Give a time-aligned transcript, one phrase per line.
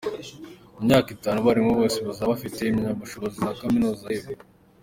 [0.75, 4.31] Mu myaka itanu abarimu bose bazaba bafite impamyabushobozi za kaminuza rebu